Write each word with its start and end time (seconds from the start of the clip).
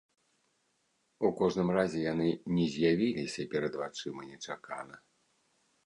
У 1.29 1.31
кожным 1.41 1.69
разе 1.77 2.01
яны 2.13 2.29
не 2.55 2.65
з'явіліся 2.77 3.49
перад 3.53 3.73
вачыма 3.83 4.21
нечакана. 4.33 4.95